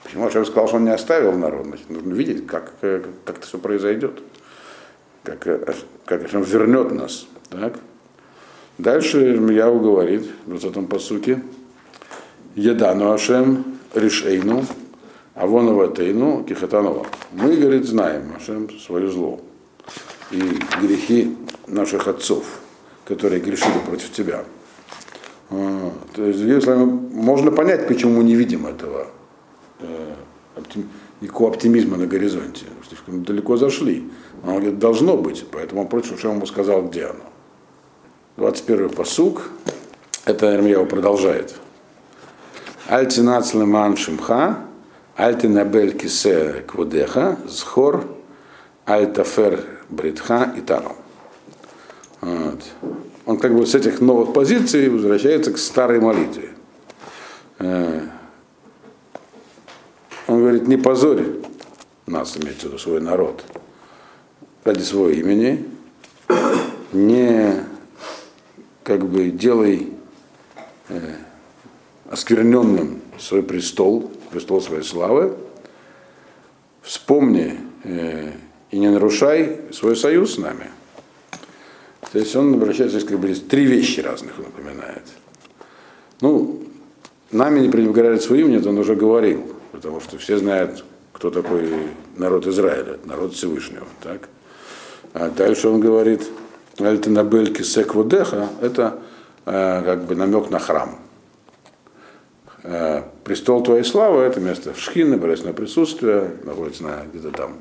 [0.03, 1.65] Почему Ашем сказал, что он не оставил народ?
[1.65, 4.21] Значит, нужно видеть, как, как это все произойдет.
[5.23, 5.39] Как,
[6.05, 7.25] как Ашем вернет нас.
[7.49, 7.79] Так?
[8.77, 9.17] Дальше
[9.51, 11.41] Яу говорит в этом посуке,
[12.55, 14.65] Едану Ашем Ришейну,
[15.33, 17.05] Авонова Тейну, Кихатанова.
[17.33, 19.41] Мы, говорит, знаем Ашем свое зло
[20.31, 20.41] и
[20.81, 21.35] грехи
[21.67, 22.45] наших отцов,
[23.05, 24.45] которые грешили против тебя.
[25.49, 29.07] А, то есть, можно понять, почему мы не видим этого
[29.79, 30.13] э,
[31.21, 32.65] никакого оптимизма на горизонте.
[32.87, 34.09] Слишком далеко зашли.
[34.43, 37.23] Он говорит, должно быть, поэтому он против, что ему сказал, где оно.
[38.37, 39.49] 21 посук,
[40.25, 41.55] это Ирмияу продолжает.
[42.87, 44.59] Альтинат леман шимха,
[45.15, 48.05] альтинабель кисе квудеха, схор,
[48.85, 50.95] альтафер бритха и тану.
[52.21, 52.61] Вот.
[53.25, 56.51] Он как бы с этих новых позиций возвращается к старой молитве.
[57.57, 58.01] Э,
[60.27, 61.25] он говорит, не позорь
[62.05, 63.43] нас, имеется в виду свой народ,
[64.63, 65.65] ради своего имени,
[66.93, 67.63] не
[68.83, 69.91] как бы делай
[70.89, 71.15] э,
[72.09, 75.35] оскверненным свой престол, престол своей славы,
[76.81, 78.31] вспомни э,
[78.71, 80.69] и не нарушай свой союз с нами.
[82.11, 85.03] То есть он обращается, как бы, три вещи разных напоминает.
[86.21, 86.63] Ну,
[87.31, 91.67] нами не пренебрегает своим, нет, он уже говорил, потому что все знают, кто такой
[92.15, 93.87] народ Израиля, народ Всевышнего.
[94.01, 94.29] Так?
[95.13, 96.21] А дальше он говорит,
[96.77, 98.99] Альтанабельки Секвудеха, это
[99.45, 100.99] э, как бы намек на храм.
[102.67, 107.57] Э, престол твоей славы это место в Шхине, божественное присутствие, находится на где-то там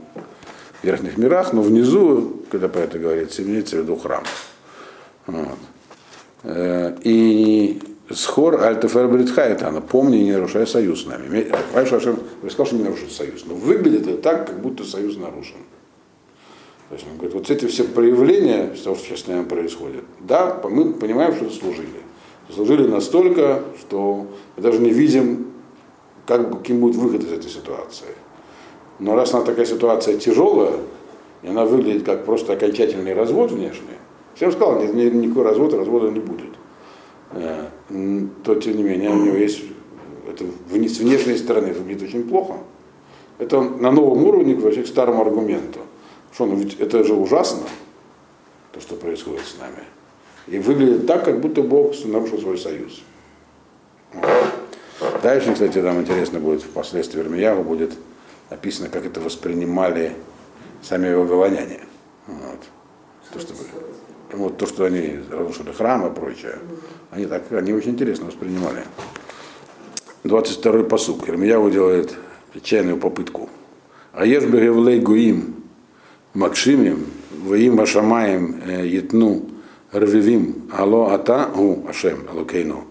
[0.80, 4.24] в верхних мирах, но внизу, когда про это говорится, имеется в виду храм.
[5.26, 5.58] Вот.
[6.44, 11.28] Э, и Схор Альтефер Бритхайтана, помни, не нарушай союз с нами.
[11.28, 15.58] Понимаешь, Ашем сказал, что не нарушит союз, но выглядит это так, как будто союз нарушен.
[16.88, 20.62] То есть он говорит, вот эти все проявления того, что сейчас с нами происходит, да,
[20.64, 22.00] мы понимаем, что служили.
[22.52, 24.26] Служили настолько, что
[24.56, 25.46] мы даже не видим,
[26.26, 28.14] как, каким будет выход из этой ситуации.
[28.98, 30.74] Но раз она такая ситуация тяжелая,
[31.42, 33.98] и она выглядит как просто окончательный развод внешний,
[34.34, 36.54] всем сказал, ни, никакой развод, развода не будет.
[37.32, 37.68] Э,
[38.44, 39.62] то, тем не менее, у него есть
[40.26, 42.54] это с внешней стороны выглядит очень плохо.
[43.38, 45.80] Это на новом уровне вообще к старому аргументу.
[46.32, 47.62] Что, ну ведь это же ужасно,
[48.72, 49.84] то, что происходит с нами.
[50.46, 53.02] И выглядит так, как будто Бог нарушил свой союз.
[55.22, 57.92] Дальше, кстати, там интересно будет впоследствии Вермиягу будет
[58.50, 60.12] описано, как это воспринимали
[60.82, 61.80] сами вавилоняне.
[62.26, 62.60] Вот.
[63.32, 63.54] То, что,
[64.34, 66.58] вот то, что они разрушили храм и прочее,
[67.10, 68.84] они так, они очень интересно воспринимали.
[70.24, 71.28] 22-й посук.
[71.28, 72.14] Ирмияву делает
[72.54, 73.48] отчаянную попытку.
[74.12, 75.64] А ешь бегевлей гуим
[76.34, 77.06] макшимим,
[77.42, 79.53] воим ашамаем етну
[79.94, 82.84] рвивим ало ата гу ашем алукейну.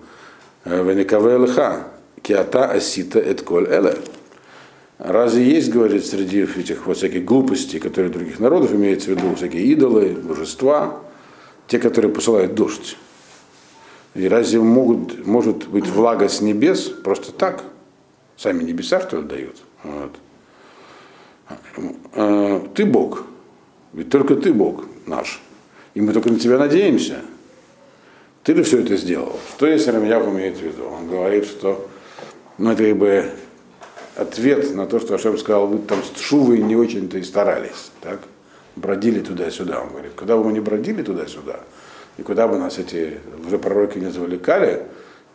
[0.66, 1.88] Веникаве лха,
[2.22, 3.98] киата асита эт коль эле.
[4.98, 9.63] Разве есть, говорит, среди этих вот всяких глупостей, которые других народов, имеется в виду всякие
[9.63, 11.02] идолы, божества,
[11.68, 12.98] те, которые посылают дождь.
[14.13, 17.63] И разве могут, может быть влага с небес просто так?
[18.38, 19.58] Сами небеса что ли дают?
[19.84, 20.12] Вот.
[22.16, 23.24] А, ты Бог.
[23.92, 25.42] Ведь только ты Бог наш.
[25.93, 27.21] И мы только на тебя надеемся.
[28.43, 29.39] Ты ли все это сделал?
[29.56, 30.86] Что если Рамьяв имеет в виду?
[30.86, 31.88] Он говорит, что
[32.58, 33.29] ну, это как бы
[34.15, 37.91] ответ на то, что Ашем сказал, вы там с Шувой не очень-то и старались.
[38.01, 38.19] Так?
[38.75, 39.82] Бродили туда-сюда.
[39.82, 41.60] Он говорит, куда бы мы не бродили туда-сюда,
[42.17, 44.84] и куда бы нас эти уже пророки не завлекали,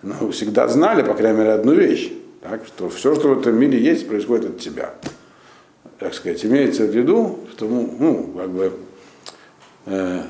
[0.02, 3.80] но всегда знали, по крайней мере, одну вещь, так, что все, что в этом мире
[3.80, 4.94] есть, происходит от тебя.
[5.98, 8.72] Так сказать, имеется в виду, что ну, ну как бы,
[9.86, 10.22] э,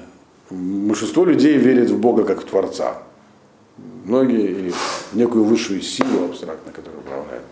[0.50, 3.02] большинство людей верит в Бога как в Творца.
[4.04, 7.42] Многие или в некую высшую силу абстрактно, которая управляет.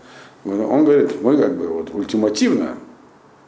[0.45, 2.77] Он говорит, мы как бы вот ультимативно,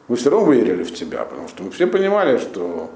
[0.07, 2.89] мы все равно верили в тебя, потому что мы все понимали, что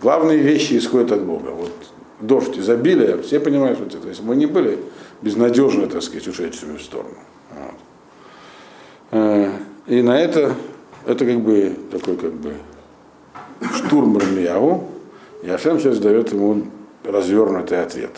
[0.00, 1.50] главные вещи исходят от Бога.
[1.50, 1.72] Вот
[2.20, 3.98] дождь, изобилие, все понимают, что это.
[3.98, 4.78] То есть мы не были
[5.22, 7.16] безнадежно, так сказать, ушедшими в сторону.
[7.50, 7.80] Вот.
[9.12, 9.52] Э,
[9.86, 10.54] и на это,
[11.06, 12.54] это как бы такой как бы
[13.74, 14.88] штурм Рамияву,
[15.42, 16.66] и Ашем сейчас дает ему
[17.04, 18.10] развернутый ответ.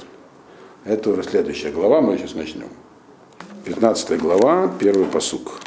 [0.84, 2.68] Это уже следующая глава, мы сейчас начнем.
[3.64, 5.60] 15 глава, первый посук.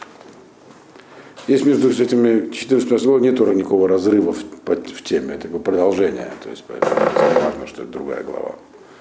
[1.47, 6.63] Здесь между этими 14 главой нет никакого разрыва в, в теме, это продолжение, то есть
[6.67, 8.55] поэтому не важно, что это другая глава.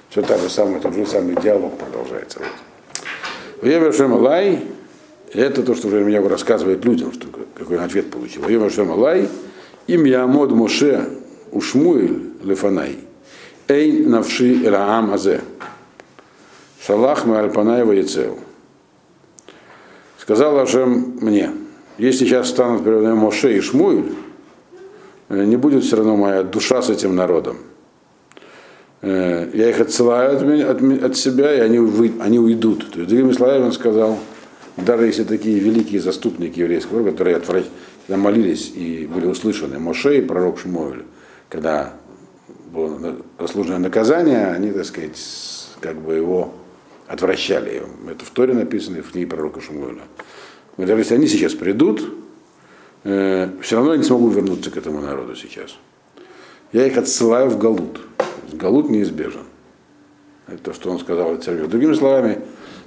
[0.09, 2.41] Все так же самое, тот же самый диалог продолжается.
[2.41, 2.49] Вот.
[3.63, 4.65] Вемер Лай,
[5.33, 8.45] это то, что уже меня рассказывает людям, что какой он ответ получил.
[8.45, 9.29] Вемер Лай,
[9.87, 11.09] им Ямод Моше
[11.53, 12.99] Ушмуэль Лефанай,
[13.69, 15.41] Эй Навши Раам Азе,
[16.85, 18.39] Шалах Мальпанаева Яцел.
[20.19, 21.51] Сказал Ашем мне,
[21.99, 24.13] если сейчас станут передо мной Моше и Шмуэль,
[25.29, 27.59] не будет все равно моя душа с этим народом.
[29.03, 32.91] Я их отсылаю от, меня, от, от себя, и они, вы, они уйдут.
[32.91, 34.19] То есть, другими словами, он сказал,
[34.77, 37.65] даже если такие великие заступники еврейского народа, которые
[38.11, 41.05] когда молились и были услышаны, Моше и пророк Шмуэль,
[41.49, 41.93] когда
[43.39, 45.19] заслуженное наказание, они, так сказать,
[45.81, 46.55] как бы его
[47.07, 47.83] отвращали.
[48.09, 50.03] Это в Торе написано, в книге пророка Шмуэля.
[50.77, 52.03] Но даже если они сейчас придут,
[53.05, 55.77] э, все равно я не смогу вернуться к этому народу сейчас.
[56.73, 58.01] Я их отсылаю в Галут.
[58.53, 59.45] Галут неизбежен.
[60.47, 61.67] Это то, что он сказал царю.
[61.67, 62.41] Другими словами,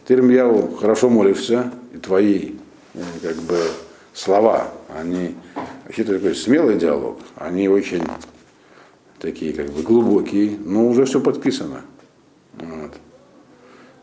[0.05, 2.53] ты, Ремьяву, хорошо молишься, и твои
[2.93, 3.59] э, как бы,
[4.13, 5.35] слова, они
[5.85, 8.03] вообще такой смелый диалог, они очень
[9.23, 11.81] такие как бы глубокие, но уже все подписано.
[12.59, 12.91] Вот.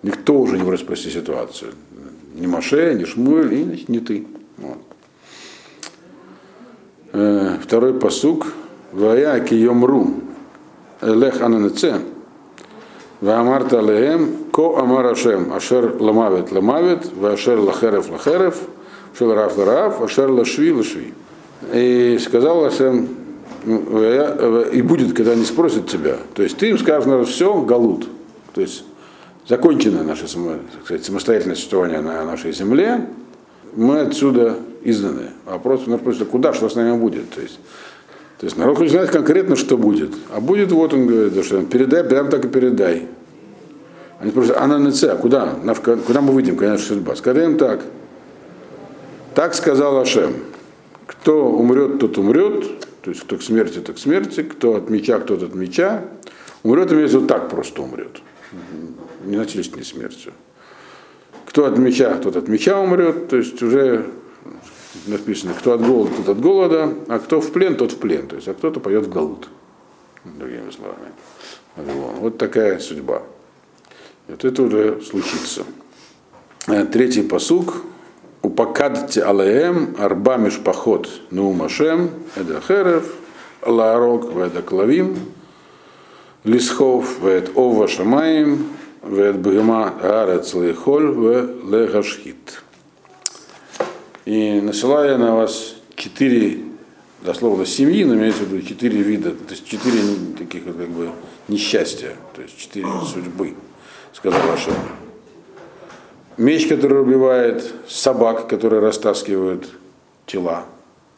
[0.02, 1.74] Никто уже не может спасти ситуацию
[2.34, 4.26] ни Маше, ни Шмуэль, и значит, не ты.
[4.56, 4.78] Вот.
[7.12, 8.46] Э, второй посук.
[8.92, 10.14] Вая киемру
[11.02, 12.00] элех ананеце.
[13.20, 18.56] Ваамарта алеем, ко амар Ашем, ашер ламавет ламавет, вашер лахерев лахерев,
[19.16, 21.12] шел раф лараф, ашер лашви лашви.
[21.74, 23.19] И сказал Ашем,
[23.64, 26.16] и будет, когда они спросят тебя.
[26.34, 28.08] То есть ты им скажешь, наверное, все, галут.
[28.54, 28.84] То есть
[29.48, 33.06] закончено наше сказать, самостоятельное существование на нашей земле.
[33.74, 35.30] Мы отсюда изгнаны.
[35.44, 37.30] Вопрос, народ спросит, а куда, что с нами будет?
[37.30, 37.58] То есть,
[38.38, 40.12] то есть народ хочет знать конкретно, что будет.
[40.34, 43.08] А будет, вот он говорит, что передай, прям так и передай.
[44.18, 45.54] Они спрашивают, а на НЦ, а куда?
[46.06, 47.16] Куда мы выйдем, наша судьба?
[47.16, 47.80] Скажи им так.
[49.34, 50.34] Так сказал Ашем.
[51.06, 52.64] Кто умрет, тот умрет.
[53.02, 54.42] То есть кто к смерти, то к смерти.
[54.42, 56.04] Кто от меча, кто от меча.
[56.62, 58.20] Умрет, имеется в виду так просто умрет.
[59.24, 60.32] Не насильственной смертью.
[61.46, 63.28] Кто от меча, тот от меча умрет.
[63.28, 64.06] То есть уже
[65.06, 68.28] написано, кто от голода, тот от голода, а кто в плен, тот в плен.
[68.28, 69.48] То есть, а кто-то пойдет в голод.
[70.24, 71.12] Другими словами.
[71.76, 73.22] Вот такая судьба.
[74.28, 75.64] Вот это уже случится.
[76.66, 77.82] Э, Третий посук.
[78.42, 83.12] Упакадте алеем арба мишпахот наумашем эдахерев
[83.66, 85.16] лаарок ведаклавим
[86.44, 88.68] лисхов вед ова шамаем
[89.02, 92.62] вед бгема арец лейхоль в легашхит.
[94.24, 96.60] И насылаю на вас четыре,
[97.20, 99.98] дословно семьи, но имеется в виду четыре вида, то есть четыре
[100.38, 101.10] таких как бы
[101.48, 103.54] несчастья, то есть четыре судьбы,
[104.14, 104.74] сказал Ашем.
[106.40, 109.68] Меч, который убивает, собак, которые растаскивают
[110.24, 110.64] тела.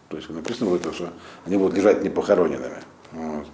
[0.08, 1.10] То есть написано будет, что
[1.46, 2.78] они будут лежать непохороненными.
[3.12, 3.46] Вот.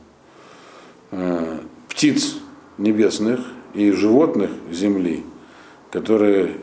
[1.10, 1.58] Э,
[1.90, 2.36] Птиц
[2.78, 3.40] небесных
[3.74, 5.24] и животных земли,
[5.90, 6.56] которые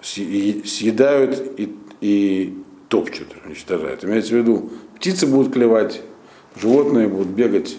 [0.00, 4.04] съе- съедают и, и топчут, уничтожают.
[4.06, 6.00] Имеется в виду, птицы будут клевать,
[6.56, 7.76] животные будут бегать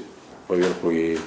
[0.47, 1.17] поверху и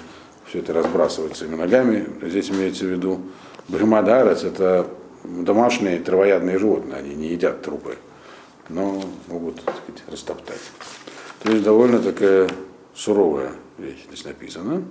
[0.46, 2.07] все это разбрасывать своими ногами.
[2.22, 3.20] Здесь имеется в виду
[3.66, 4.86] бримадарец, это
[5.25, 7.97] домашние травоядные животные, они не едят трупы,
[8.68, 10.61] но могут так сказать, растоптать.
[11.43, 12.49] То есть довольно такая
[12.95, 14.83] суровая вещь здесь написана.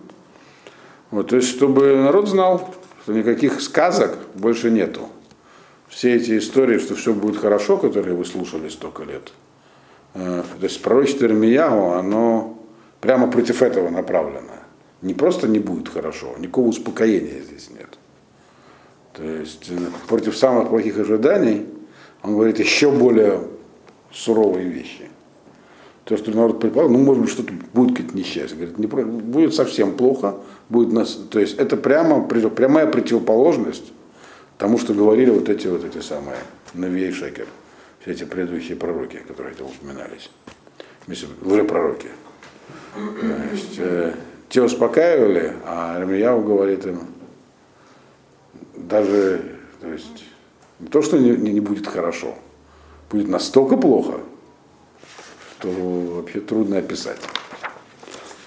[1.11, 2.73] Вот, то есть, чтобы народ знал,
[3.03, 5.09] что никаких сказок больше нету.
[5.87, 9.31] Все эти истории, что все будет хорошо, которые вы слушали столько лет,
[10.13, 12.59] э, то есть пророчество Ирмиягу, оно
[13.01, 14.53] прямо против этого направлено.
[15.01, 17.88] Не просто не будет хорошо, никакого успокоения здесь нет.
[19.19, 21.65] То есть э, против самых плохих ожиданий
[22.23, 23.41] он говорит еще более
[24.11, 25.09] суровые вещи.
[26.05, 28.55] То, что народ предполагал, ну, может быть, что-то будет какое-то несчастье.
[28.55, 30.37] Говорит, не, будет совсем плохо,
[30.69, 33.91] будет нас, то есть это прямо, прямая противоположность
[34.57, 36.37] тому, что говорили вот эти вот эти самые
[36.73, 37.47] Навей Шекер,
[37.99, 40.31] все эти предыдущие пророки, которые это упоминались.
[41.43, 42.07] Лжепророки.
[42.95, 44.13] То есть, э,
[44.47, 47.01] те успокаивали, а Армияу говорит им,
[48.75, 50.25] даже, то есть,
[50.79, 52.35] не то, что не, не- будет хорошо,
[53.09, 54.21] будет настолько плохо,
[55.59, 57.19] что вообще трудно описать.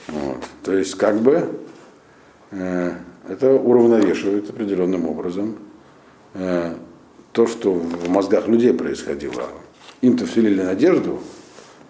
[0.08, 0.38] Вот.
[0.62, 1.48] То есть, как бы,
[2.50, 2.92] э,
[3.28, 5.56] это уравновешивает определенным образом
[6.34, 6.74] э,
[7.32, 9.48] то, что в мозгах людей происходило.
[10.00, 11.20] Им-то вселили надежду,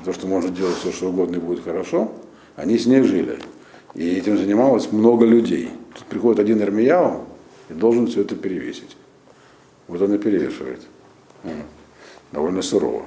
[0.04, 2.12] то, что можно делать все, что угодно и будет хорошо,
[2.56, 3.38] они с ней жили.
[3.94, 5.70] И этим занималось много людей.
[5.94, 7.26] Тут приходит один Армияу
[7.72, 8.96] и должен все это перевесить.
[9.88, 10.82] Вот он и перевешивает.
[12.30, 13.04] Довольно сурово.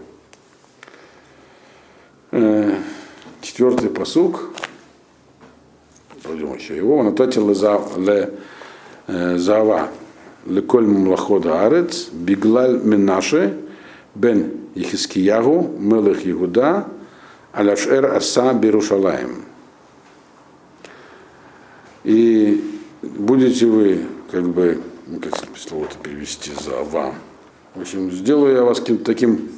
[2.32, 2.76] Э,
[3.42, 4.50] Четвертый посук.
[6.24, 7.04] Пойдем еще его.
[7.04, 8.34] Натати ле
[9.08, 9.90] э, зава
[10.46, 13.58] леколь млахода арец биглаль минаше
[14.16, 16.88] бен Ехискиягу мелех Иуда
[17.54, 19.46] аляшер аса Берушалаем.
[22.04, 22.64] И
[23.02, 27.16] будете вы, как бы, ну, как слово-то перевести, за вам.
[27.74, 29.50] В общем, сделаю я вас каким-то таким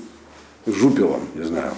[0.66, 1.74] жупелом, не знаю,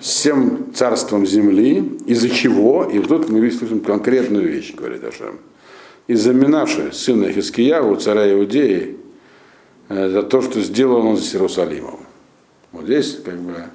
[0.00, 5.38] всем царством земли, из-за чего, и тут мы видим конкретную вещь, говорит Ашем,
[6.08, 8.96] из-за Минаши, сына Хискиягу, царя Иудеи,
[9.88, 12.00] э, за то, что сделал он с Иерусалимом.
[12.72, 13.66] Вот здесь как бы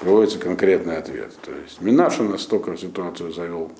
[0.00, 1.32] приводится конкретный ответ.
[1.42, 3.72] То есть Минаша настолько ситуацию завел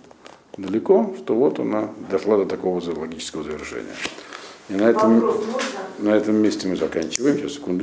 [0.57, 3.95] далеко, что вот она дошла до такого логического завершения.
[4.69, 5.23] И на этом,
[5.99, 7.37] на этом месте мы заканчиваем.
[7.37, 7.83] Сейчас, секунду.